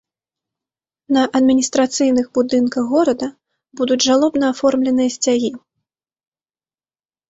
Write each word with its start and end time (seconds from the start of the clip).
На 1.17 1.21
адміністрацыйных 1.39 2.25
будынках 2.39 2.83
горада 2.95 3.27
будуць 3.83 4.01
жалобна 4.09 4.45
аформленыя 4.57 5.09
сцягі. 5.21 5.57